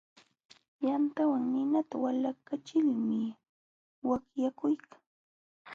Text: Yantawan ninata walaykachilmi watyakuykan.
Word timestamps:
Yantawan 0.87 1.43
ninata 1.53 1.95
walaykachilmi 2.03 3.19
watyakuykan. 4.09 5.01